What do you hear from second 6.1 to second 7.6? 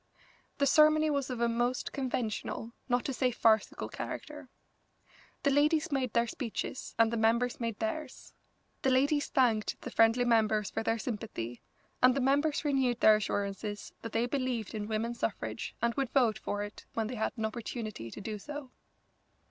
their speeches and the members